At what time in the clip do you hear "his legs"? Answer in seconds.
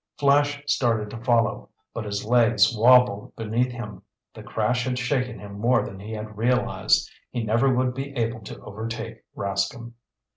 2.05-2.75